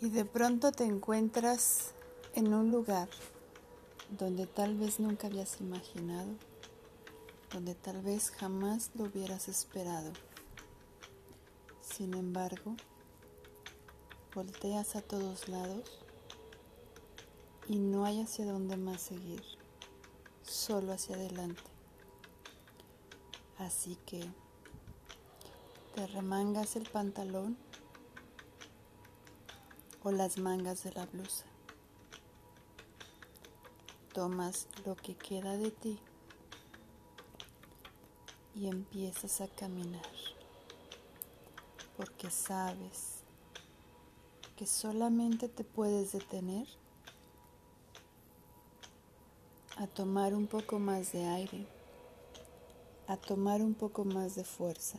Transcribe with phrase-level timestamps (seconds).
[0.00, 1.92] Y de pronto te encuentras
[2.34, 3.08] en un lugar
[4.16, 6.28] donde tal vez nunca habías imaginado,
[7.52, 10.12] donde tal vez jamás lo hubieras esperado.
[11.80, 12.76] Sin embargo,
[14.34, 15.98] volteas a todos lados
[17.66, 19.42] y no hay hacia dónde más seguir,
[20.42, 21.62] solo hacia adelante.
[23.58, 24.24] Así que
[25.96, 27.58] te remangas el pantalón
[30.08, 31.44] o las mangas de la blusa.
[34.14, 35.98] Tomas lo que queda de ti
[38.54, 40.10] y empiezas a caminar,
[41.98, 43.22] porque sabes
[44.56, 46.66] que solamente te puedes detener
[49.76, 51.66] a tomar un poco más de aire,
[53.08, 54.96] a tomar un poco más de fuerza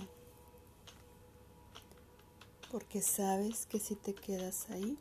[2.72, 4.98] porque sabes que si te quedas ahí,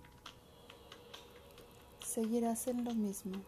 [2.05, 3.43] seguirás en lo mismo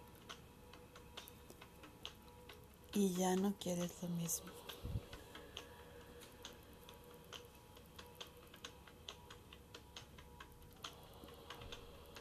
[2.93, 4.51] y ya no quieres lo mismo.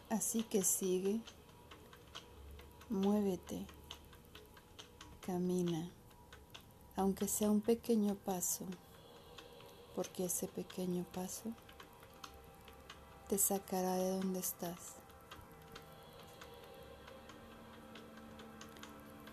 [0.10, 1.22] Así que sigue,
[2.90, 3.66] muévete,
[5.22, 5.90] camina,
[6.96, 8.66] aunque sea un pequeño paso,
[9.96, 11.54] porque ese pequeño paso
[13.30, 14.96] te sacará de donde estás.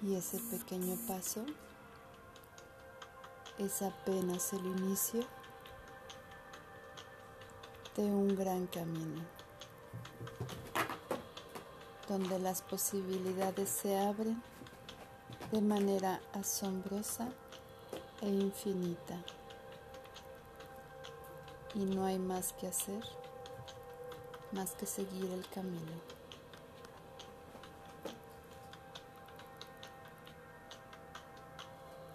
[0.03, 1.47] Y ese pequeño paso
[3.57, 5.23] es apenas el inicio
[7.97, 9.23] de un gran camino,
[12.07, 14.43] donde las posibilidades se abren
[15.53, 17.31] de manera asombrosa
[18.21, 19.25] e infinita.
[21.75, 23.03] Y no hay más que hacer
[24.57, 26.16] más que seguir el camino.